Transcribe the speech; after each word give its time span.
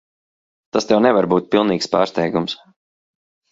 Tas 0.77 0.87
tev 0.91 1.03
nevar 1.07 1.29
būt 1.35 1.53
pilnīgs 1.53 1.93
pārsteigums. 1.93 2.59